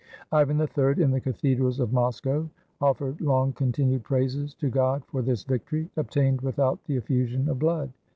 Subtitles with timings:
[0.31, 2.49] Ivan III, in the cathedrals of Moscow,
[2.81, 7.59] offered long continued praises to God for this victory, obtained with out the effusion of
[7.59, 7.91] blood.